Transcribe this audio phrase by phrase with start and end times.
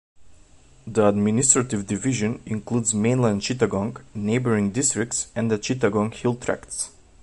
[0.87, 6.89] The administrative division includes mainland Chittagong, neighbouring districts and the Chittagong Hill Tracts.